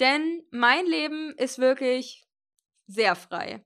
[0.00, 2.26] Denn mein Leben ist wirklich
[2.86, 3.64] sehr frei.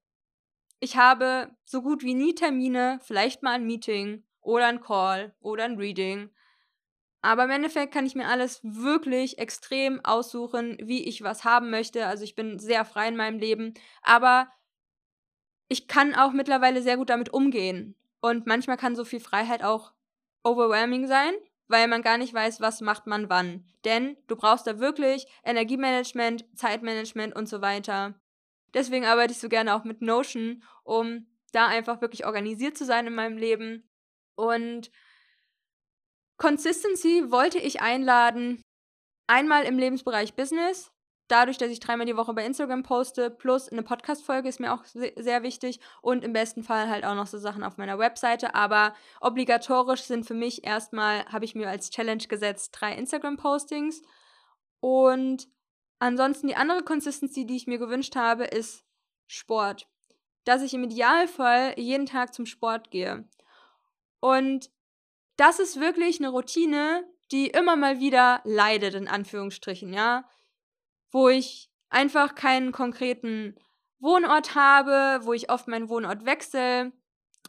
[0.80, 5.64] Ich habe so gut wie nie Termine, vielleicht mal ein Meeting oder ein Call oder
[5.64, 6.30] ein Reading.
[7.24, 12.06] Aber im Endeffekt kann ich mir alles wirklich extrem aussuchen, wie ich was haben möchte.
[12.06, 13.74] Also ich bin sehr frei in meinem Leben.
[14.02, 14.48] Aber
[15.68, 17.96] ich kann auch mittlerweile sehr gut damit umgehen.
[18.20, 19.92] Und manchmal kann so viel Freiheit auch
[20.42, 21.34] overwhelming sein
[21.68, 23.64] weil man gar nicht weiß, was macht man wann.
[23.84, 28.14] Denn du brauchst da wirklich Energiemanagement, Zeitmanagement und so weiter.
[28.74, 33.06] Deswegen arbeite ich so gerne auch mit Notion, um da einfach wirklich organisiert zu sein
[33.06, 33.88] in meinem Leben.
[34.34, 34.90] Und
[36.36, 38.62] Consistency wollte ich einladen,
[39.26, 40.92] einmal im Lebensbereich Business,
[41.28, 44.84] dadurch, dass ich dreimal die Woche bei Instagram poste, plus eine Podcast-Folge ist mir auch
[44.84, 48.54] sehr wichtig und im besten Fall halt auch noch so Sachen auf meiner Webseite.
[48.54, 54.02] Aber obligatorisch sind für mich erstmal, habe ich mir als Challenge gesetzt, drei Instagram-Postings.
[54.80, 55.48] Und
[55.98, 58.84] ansonsten die andere Consistency, die ich mir gewünscht habe, ist
[59.26, 59.88] Sport.
[60.44, 63.26] Dass ich im Idealfall jeden Tag zum Sport gehe.
[64.20, 64.70] Und
[65.36, 70.24] das ist wirklich eine Routine, die immer mal wieder leidet, in Anführungsstrichen, ja
[71.14, 73.54] wo ich einfach keinen konkreten
[74.00, 76.92] Wohnort habe, wo ich oft meinen Wohnort wechsle.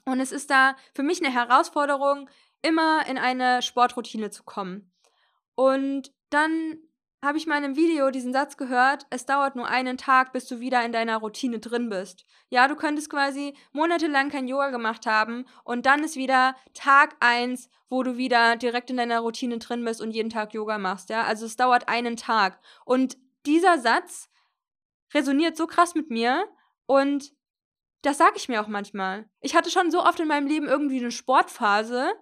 [0.06, 2.30] Und es ist da für mich eine Herausforderung,
[2.62, 4.94] immer in eine Sportroutine zu kommen.
[5.56, 6.78] Und dann
[7.26, 10.46] habe ich mal in einem Video diesen Satz gehört, es dauert nur einen Tag, bis
[10.46, 12.26] du wieder in deiner Routine drin bist.
[12.50, 17.70] Ja, du könntest quasi monatelang kein Yoga gemacht haben und dann ist wieder Tag eins,
[17.90, 21.24] wo du wieder direkt in deiner Routine drin bist und jeden Tag Yoga machst, ja?
[21.24, 24.30] Also es dauert einen Tag und dieser Satz
[25.14, 26.46] resoniert so krass mit mir
[26.86, 27.34] und
[28.02, 29.28] das sage ich mir auch manchmal.
[29.42, 32.14] Ich hatte schon so oft in meinem Leben irgendwie eine Sportphase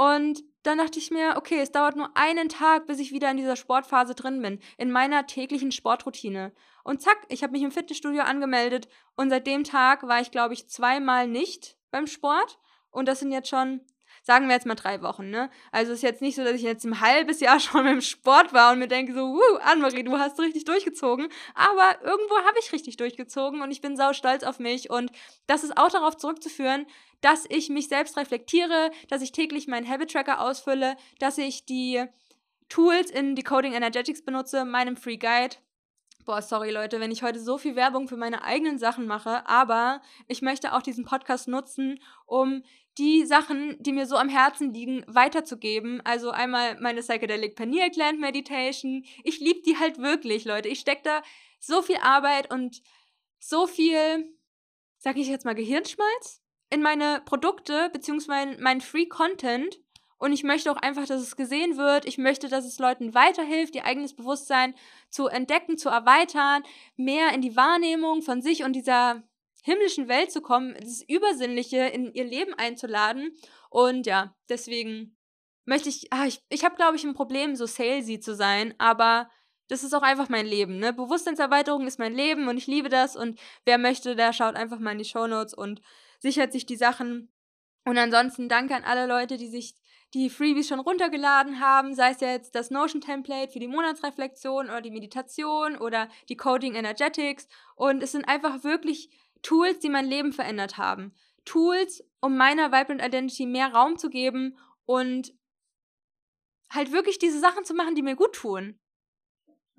[0.00, 3.36] und dann dachte ich mir, okay, es dauert nur einen Tag, bis ich wieder in
[3.36, 6.52] dieser Sportphase drin bin, in meiner täglichen Sportroutine.
[6.84, 10.54] Und zack, ich habe mich im Fitnessstudio angemeldet und seit dem Tag war ich, glaube
[10.54, 12.58] ich, zweimal nicht beim Sport.
[12.90, 13.82] Und das sind jetzt schon
[14.22, 15.50] sagen wir jetzt mal drei Wochen, ne?
[15.72, 18.52] Also es ist jetzt nicht so, dass ich jetzt ein halbes Jahr schon im Sport
[18.52, 21.28] war und mir denke so, uh, Annemarie, du hast richtig durchgezogen.
[21.54, 24.90] Aber irgendwo habe ich richtig durchgezogen und ich bin sau stolz auf mich.
[24.90, 25.10] Und
[25.46, 26.86] das ist auch darauf zurückzuführen,
[27.20, 32.04] dass ich mich selbst reflektiere, dass ich täglich meinen Habit Tracker ausfülle, dass ich die
[32.68, 35.56] Tools in Decoding Energetics benutze, meinem Free Guide,
[36.26, 40.02] Boah, sorry Leute, wenn ich heute so viel Werbung für meine eigenen Sachen mache, aber
[40.28, 42.62] ich möchte auch diesen Podcast nutzen, um
[42.98, 46.02] die Sachen, die mir so am Herzen liegen, weiterzugeben.
[46.04, 49.04] Also einmal meine Psychedelic Pineal Gland Meditation.
[49.24, 50.68] Ich liebe die halt wirklich, Leute.
[50.68, 51.22] Ich stecke da
[51.58, 52.82] so viel Arbeit und
[53.38, 54.32] so viel,
[54.98, 56.39] sag ich jetzt mal, Gehirnschmalz
[56.70, 59.78] in meine Produkte beziehungsweise meinen Free Content.
[60.18, 62.04] Und ich möchte auch einfach, dass es gesehen wird.
[62.04, 64.74] Ich möchte, dass es Leuten weiterhilft, ihr eigenes Bewusstsein
[65.08, 66.62] zu entdecken, zu erweitern,
[66.96, 69.22] mehr in die Wahrnehmung von sich und dieser
[69.62, 73.34] himmlischen Welt zu kommen, das Übersinnliche in ihr Leben einzuladen.
[73.70, 75.16] Und ja, deswegen
[75.64, 79.30] möchte ich, ah, ich, ich habe, glaube ich, ein Problem, so salesy zu sein, aber
[79.68, 80.78] das ist auch einfach mein Leben.
[80.78, 80.92] Ne?
[80.92, 83.14] Bewusstseinserweiterung ist mein Leben und ich liebe das.
[83.14, 85.80] Und wer möchte, der schaut einfach mal in die Shownotes und
[86.20, 87.32] sichert sich die Sachen.
[87.84, 89.74] Und ansonsten danke an alle Leute, die sich
[90.14, 94.90] die Freebies schon runtergeladen haben, sei es jetzt das Notion-Template für die Monatsreflexion oder die
[94.90, 97.48] Meditation oder die Coding Energetics.
[97.76, 99.10] Und es sind einfach wirklich
[99.42, 101.14] Tools, die mein Leben verändert haben.
[101.44, 105.32] Tools, um meiner Vibrant Identity mehr Raum zu geben und
[106.70, 108.78] halt wirklich diese Sachen zu machen, die mir gut tun.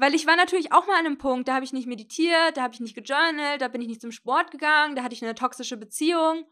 [0.02, 2.64] Weil ich war natürlich auch mal an einem Punkt, da habe ich nicht meditiert, da
[2.64, 5.36] habe ich nicht gejournalt, da bin ich nicht zum Sport gegangen, da hatte ich eine
[5.36, 6.46] toxische Beziehung.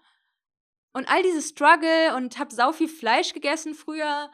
[0.93, 4.29] Und all diese Struggle und habe sau viel Fleisch gegessen früher.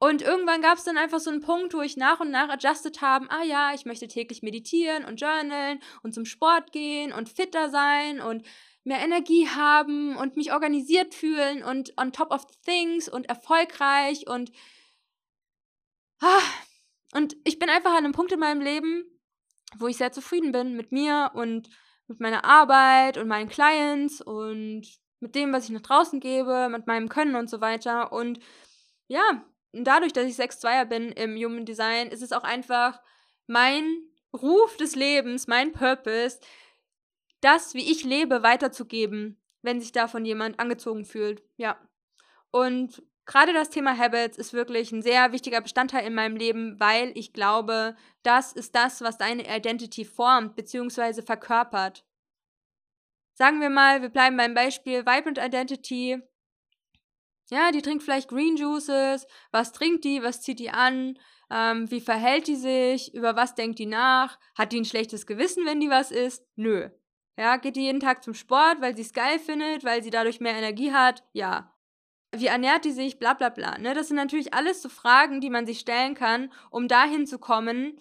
[0.00, 3.00] Und irgendwann gab es dann einfach so einen Punkt, wo ich nach und nach adjusted
[3.02, 7.70] habe, ah ja, ich möchte täglich meditieren und journalen und zum Sport gehen und fitter
[7.70, 8.44] sein und
[8.82, 14.50] mehr Energie haben und mich organisiert fühlen und on top of things und erfolgreich und
[16.20, 16.42] ah,
[17.14, 19.04] und ich bin einfach an einem Punkt in meinem Leben,
[19.78, 21.68] wo ich sehr zufrieden bin mit mir und
[22.08, 24.86] mit meiner Arbeit und meinen Clients und
[25.20, 28.12] mit dem, was ich nach draußen gebe, mit meinem Können und so weiter.
[28.12, 28.38] Und
[29.08, 33.00] ja, dadurch, dass ich 6-2er bin im Human Design, ist es auch einfach
[33.46, 33.84] mein
[34.32, 36.40] Ruf des Lebens, mein Purpose,
[37.40, 41.42] das, wie ich lebe, weiterzugeben, wenn sich davon jemand angezogen fühlt.
[41.56, 41.78] Ja.
[42.50, 47.12] Und gerade das Thema Habits ist wirklich ein sehr wichtiger Bestandteil in meinem Leben, weil
[47.14, 51.22] ich glaube, das ist das, was deine Identity formt bzw.
[51.22, 52.04] verkörpert.
[53.34, 56.22] Sagen wir mal, wir bleiben beim Beispiel Vibrant Identity.
[57.50, 59.26] Ja, die trinkt vielleicht Green Juices.
[59.50, 60.22] Was trinkt die?
[60.22, 61.18] Was zieht die an?
[61.50, 63.14] Ähm, wie verhält die sich?
[63.14, 64.38] Über was denkt die nach?
[64.56, 66.44] Hat die ein schlechtes Gewissen, wenn die was isst?
[66.56, 66.88] Nö.
[67.36, 70.40] Ja, geht die jeden Tag zum Sport, weil sie es geil findet, weil sie dadurch
[70.40, 71.22] mehr Energie hat?
[71.34, 71.75] Ja
[72.40, 73.78] wie ernährt die sich, bla bla bla.
[73.78, 73.94] Ne?
[73.94, 78.00] Das sind natürlich alles so Fragen, die man sich stellen kann, um dahin zu kommen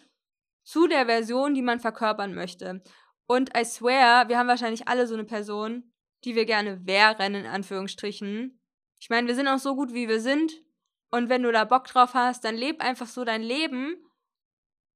[0.63, 2.81] zu der Version, die man verkörpern möchte.
[3.27, 5.91] Und I swear, wir haben wahrscheinlich alle so eine Person,
[6.23, 8.59] die wir gerne wären, in Anführungsstrichen.
[8.99, 10.63] Ich meine, wir sind auch so gut, wie wir sind.
[11.11, 13.95] Und wenn du da Bock drauf hast, dann leb einfach so dein Leben.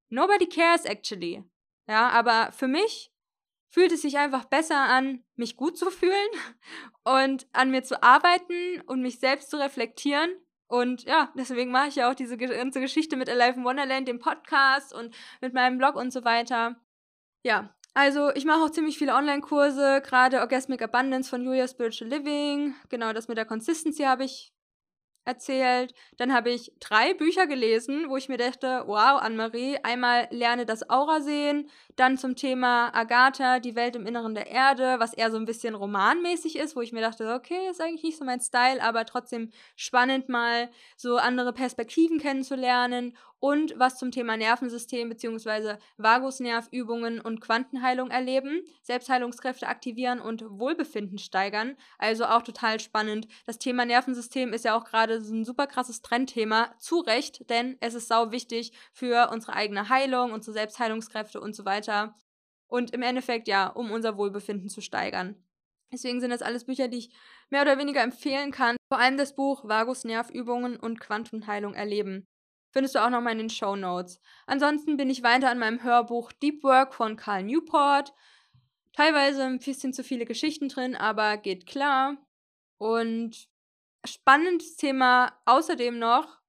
[0.10, 1.44] Nobody cares actually.
[1.88, 3.12] Ja, aber für mich
[3.70, 6.14] fühlt es sich einfach besser an, mich gut zu fühlen
[7.04, 10.30] und an mir zu arbeiten und mich selbst zu reflektieren.
[10.68, 14.20] Und ja, deswegen mache ich ja auch diese ganze Geschichte mit Alive in Wonderland, dem
[14.20, 16.76] Podcast und mit meinem Blog und so weiter.
[17.44, 22.76] Ja, also ich mache auch ziemlich viele Online-Kurse, gerade Orgasmic Abundance von Julia Spiritual Living.
[22.90, 24.54] Genau, das mit der Consistency habe ich
[25.30, 25.94] erzählt.
[26.18, 30.90] Dann habe ich drei Bücher gelesen, wo ich mir dachte, wow, Anne-Marie, einmal lerne das
[30.90, 35.38] Aura sehen, dann zum Thema Agatha, die Welt im Inneren der Erde, was eher so
[35.38, 38.82] ein bisschen romanmäßig ist, wo ich mir dachte, okay, ist eigentlich nicht so mein Style,
[38.82, 45.78] aber trotzdem spannend mal so andere Perspektiven kennenzulernen und was zum Thema Nervensystem bzw.
[45.98, 51.78] Vagusnervübungen und Quantenheilung erleben, Selbstheilungskräfte aktivieren und Wohlbefinden steigern.
[51.98, 53.28] Also auch total spannend.
[53.46, 56.74] Das Thema Nervensystem ist ja auch gerade so ein super krasses Trendthema.
[56.80, 61.66] Zu Recht, denn es ist sau wichtig für unsere eigene Heilung, unsere Selbstheilungskräfte und so
[61.66, 62.16] weiter.
[62.68, 65.36] Und im Endeffekt ja, um unser Wohlbefinden zu steigern.
[65.92, 67.10] Deswegen sind das alles Bücher, die ich
[67.50, 68.76] mehr oder weniger empfehlen kann.
[68.90, 72.28] Vor allem das Buch Vagusnervübungen und Quantenheilung erleben.
[72.72, 74.20] Findest du auch nochmal in den Show Notes.
[74.46, 78.14] Ansonsten bin ich weiter an meinem Hörbuch Deep Work von Carl Newport.
[78.94, 82.18] Teilweise ein bisschen zu viele Geschichten drin, aber geht klar.
[82.78, 83.48] Und
[84.06, 86.40] spannendes Thema außerdem noch.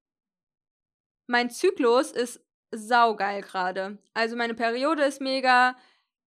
[1.27, 3.97] Mein Zyklus ist saugeil gerade.
[4.13, 5.75] Also meine Periode ist mega.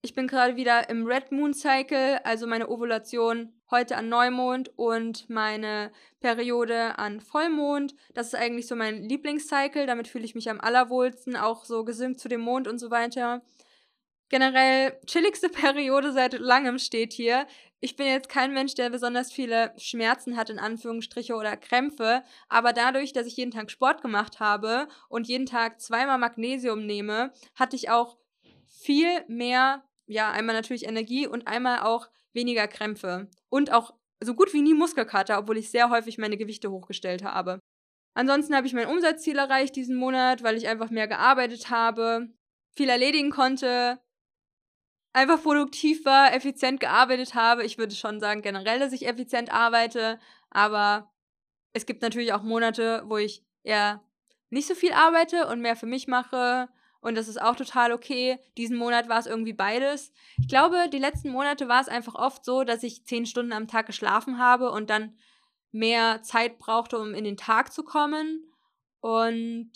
[0.05, 5.31] Ich bin gerade wieder im Red Moon Cycle, also meine Ovulation heute an Neumond und
[5.31, 7.95] meine Periode an Vollmond.
[8.13, 12.21] Das ist eigentlich so mein Lieblingscycle, damit fühle ich mich am allerwohlsten, auch so gesynkt
[12.21, 13.41] zu dem Mond und so weiter.
[14.29, 17.47] Generell chilligste Periode seit langem steht hier.
[17.81, 22.75] Ich bin jetzt kein Mensch, der besonders viele Schmerzen hat, in Anführungsstriche, oder Krämpfe, aber
[22.75, 27.75] dadurch, dass ich jeden Tag Sport gemacht habe und jeden Tag zweimal Magnesium nehme, hatte
[27.75, 28.19] ich auch
[28.69, 33.29] viel mehr ja, einmal natürlich Energie und einmal auch weniger Krämpfe.
[33.49, 37.61] Und auch so gut wie nie Muskelkater, obwohl ich sehr häufig meine Gewichte hochgestellt habe.
[38.15, 42.29] Ansonsten habe ich mein Umsatzziel erreicht diesen Monat, weil ich einfach mehr gearbeitet habe,
[42.77, 44.01] viel erledigen konnte,
[45.13, 47.65] einfach produktiv war, effizient gearbeitet habe.
[47.65, 50.19] Ich würde schon sagen generell, dass ich effizient arbeite,
[50.51, 51.13] aber
[51.73, 54.03] es gibt natürlich auch Monate, wo ich eher
[54.51, 56.69] nicht so viel arbeite und mehr für mich mache.
[57.05, 58.39] Und das ist auch total okay.
[58.57, 60.11] Diesen Monat war es irgendwie beides.
[60.39, 63.69] Ich glaube, die letzten Monate war es einfach oft so, dass ich zehn Stunden am
[63.69, 65.15] Tag geschlafen habe und dann
[65.71, 68.51] mehr Zeit brauchte, um in den Tag zu kommen.
[69.01, 69.71] Und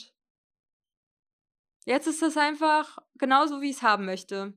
[1.85, 4.55] jetzt ist das einfach genauso, wie ich es haben möchte.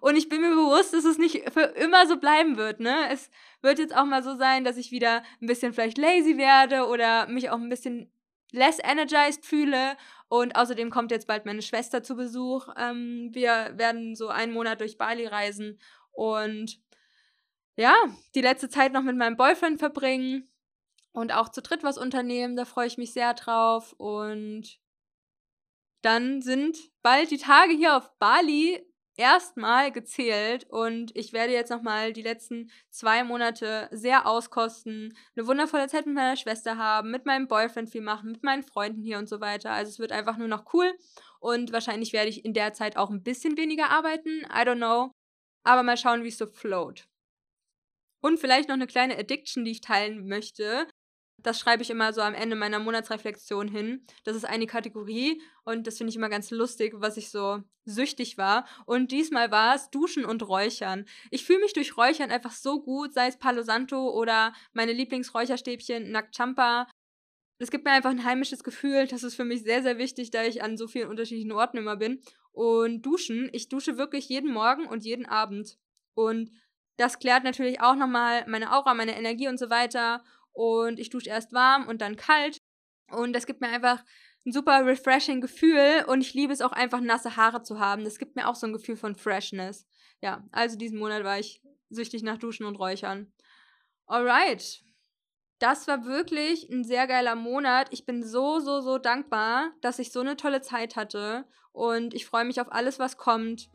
[0.00, 2.78] Und ich bin mir bewusst, dass es nicht für immer so bleiben wird.
[2.78, 3.08] Ne?
[3.10, 6.86] Es wird jetzt auch mal so sein, dass ich wieder ein bisschen vielleicht lazy werde
[6.86, 8.12] oder mich auch ein bisschen
[8.52, 9.96] less energized fühle.
[10.32, 12.66] Und außerdem kommt jetzt bald meine Schwester zu Besuch.
[12.78, 15.78] Ähm, wir werden so einen Monat durch Bali reisen
[16.10, 16.80] und
[17.76, 17.94] ja,
[18.34, 20.50] die letzte Zeit noch mit meinem Boyfriend verbringen
[21.12, 22.56] und auch zu dritt was unternehmen.
[22.56, 23.92] Da freue ich mich sehr drauf.
[23.98, 24.80] Und
[26.00, 32.12] dann sind bald die Tage hier auf Bali erstmal gezählt und ich werde jetzt nochmal
[32.12, 37.48] die letzten zwei Monate sehr auskosten, eine wundervolle Zeit mit meiner Schwester haben, mit meinem
[37.48, 39.70] Boyfriend viel machen, mit meinen Freunden hier und so weiter.
[39.72, 40.92] Also es wird einfach nur noch cool
[41.40, 44.42] und wahrscheinlich werde ich in der Zeit auch ein bisschen weniger arbeiten.
[44.50, 45.12] I don't know.
[45.64, 47.06] Aber mal schauen, wie es so float.
[48.20, 50.86] Und vielleicht noch eine kleine Addiction, die ich teilen möchte.
[51.42, 54.06] Das schreibe ich immer so am Ende meiner Monatsreflexion hin.
[54.24, 58.38] Das ist eine Kategorie und das finde ich immer ganz lustig, was ich so süchtig
[58.38, 58.66] war.
[58.86, 61.06] Und diesmal war es Duschen und Räuchern.
[61.30, 66.10] Ich fühle mich durch Räuchern einfach so gut, sei es Palo Santo oder meine Lieblingsräucherstäbchen
[66.10, 66.86] Nakchampa.
[67.58, 69.06] Es gibt mir einfach ein heimisches Gefühl.
[69.06, 71.96] Das ist für mich sehr, sehr wichtig, da ich an so vielen unterschiedlichen Orten immer
[71.96, 72.20] bin.
[72.52, 75.78] Und duschen, ich dusche wirklich jeden Morgen und jeden Abend.
[76.14, 76.50] Und
[76.96, 80.22] das klärt natürlich auch nochmal meine Aura, meine Energie und so weiter
[80.52, 82.58] und ich dusche erst warm und dann kalt.
[83.10, 84.02] Und das gibt mir einfach
[84.44, 88.04] ein super refreshing Gefühl und ich liebe es auch einfach nasse Haare zu haben.
[88.04, 89.86] Das gibt mir auch so ein Gefühl von Freshness.
[90.20, 93.32] Ja, also diesen Monat war ich süchtig nach Duschen und Räuchern.
[94.06, 94.82] Alright.
[95.58, 97.86] Das war wirklich ein sehr geiler Monat.
[97.92, 101.44] Ich bin so, so, so dankbar, dass ich so eine tolle Zeit hatte.
[101.70, 103.70] Und ich freue mich auf alles, was kommt.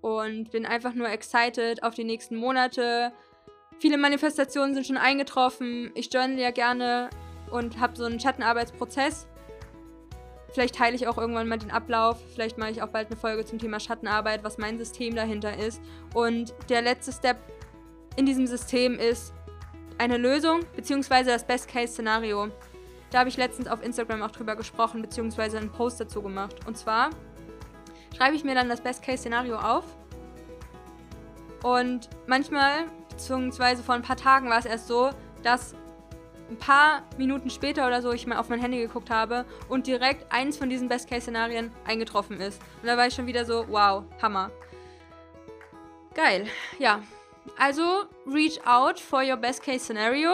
[0.00, 3.12] Und bin einfach nur excited auf die nächsten Monate,
[3.78, 5.90] Viele Manifestationen sind schon eingetroffen.
[5.94, 7.10] Ich journal ja gerne
[7.50, 9.26] und habe so einen Schattenarbeitsprozess.
[10.52, 12.18] Vielleicht teile ich auch irgendwann mal den Ablauf.
[12.32, 15.80] Vielleicht mache ich auch bald eine Folge zum Thema Schattenarbeit, was mein System dahinter ist.
[16.14, 17.36] Und der letzte Step
[18.16, 19.34] in diesem System ist
[19.98, 22.48] eine Lösung, beziehungsweise das Best-Case-Szenario.
[23.10, 26.66] Da habe ich letztens auf Instagram auch drüber gesprochen, beziehungsweise einen Post dazu gemacht.
[26.66, 27.10] Und zwar
[28.16, 29.84] schreibe ich mir dann das Best-Case-Szenario auf.
[31.62, 32.86] Und manchmal
[33.16, 35.10] beziehungsweise vor ein paar Tagen war es erst so,
[35.42, 35.74] dass
[36.50, 40.30] ein paar Minuten später oder so ich mal auf mein Handy geguckt habe und direkt
[40.30, 42.60] eins von diesen Best-Case-Szenarien eingetroffen ist.
[42.82, 44.50] Und da war ich schon wieder so, wow, Hammer.
[46.14, 46.46] Geil,
[46.78, 47.02] ja.
[47.58, 50.30] Also, reach out for your Best-Case-Scenario.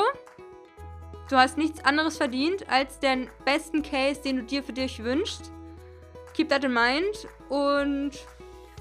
[1.30, 5.50] Du hast nichts anderes verdient als den besten Case, den du dir für dich wünschst.
[6.34, 8.12] Keep that in mind und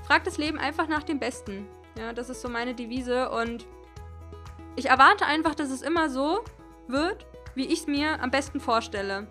[0.05, 1.67] frag das Leben einfach nach dem Besten.
[1.97, 3.65] Ja, das ist so meine Devise und
[4.75, 6.43] ich erwarte einfach, dass es immer so
[6.87, 9.27] wird, wie ich es mir am besten vorstelle.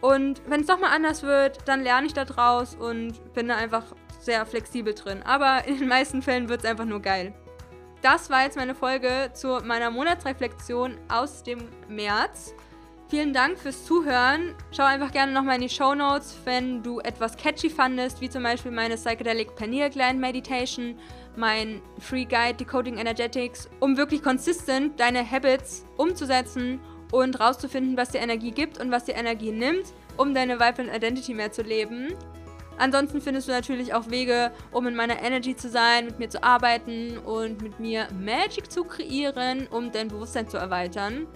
[0.00, 3.56] Und wenn es doch mal anders wird, dann lerne ich da draus und bin da
[3.56, 3.84] einfach
[4.20, 5.22] sehr flexibel drin.
[5.22, 7.34] Aber in den meisten Fällen wird es einfach nur geil.
[8.02, 12.52] Das war jetzt meine Folge zu meiner Monatsreflexion aus dem März.
[13.08, 14.54] Vielen Dank fürs Zuhören.
[14.72, 18.42] Schau einfach gerne nochmal in die Show Notes, wenn du etwas catchy fandest, wie zum
[18.42, 20.98] Beispiel meine Psychedelic Pineal Gland Meditation
[21.36, 26.80] mein Free Guide Decoding Energetics, um wirklich konsistent deine Habits umzusetzen
[27.12, 31.34] und rauszufinden, was dir Energie gibt und was dir Energie nimmt, um deine Vibrant Identity
[31.34, 32.14] mehr zu leben.
[32.76, 36.42] Ansonsten findest du natürlich auch Wege, um in meiner Energy zu sein, mit mir zu
[36.42, 41.26] arbeiten und mit mir Magic zu kreieren, um dein Bewusstsein zu erweitern.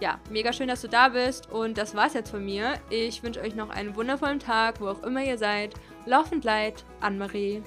[0.00, 2.74] Ja, mega schön, dass du da bist und das war's jetzt von mir.
[2.88, 5.74] Ich wünsche euch noch einen wundervollen Tag, wo auch immer ihr seid.
[6.06, 7.62] Laufend Leid, Anne-Marie.